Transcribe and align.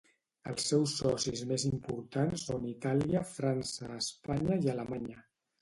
Els 0.51 0.63
seus 0.69 0.93
socis 1.01 1.43
més 1.51 1.65
importants 1.69 2.45
són 2.49 2.67
Itàlia, 2.71 3.21
França, 3.35 3.91
Espanya 4.01 4.61
i 4.65 4.73
Alemanya. 4.77 5.25